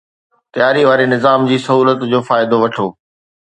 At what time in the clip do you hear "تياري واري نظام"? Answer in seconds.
0.53-1.45